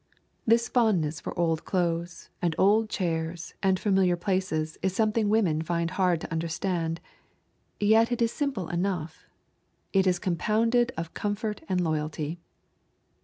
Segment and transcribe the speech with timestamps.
[0.47, 5.91] This fondness for old clothes and old chairs and familiar places is something women find
[5.91, 6.99] hard to understand.
[7.79, 9.27] Yet it is simple enough.
[9.93, 12.39] It is compounded of comfort and loyalty.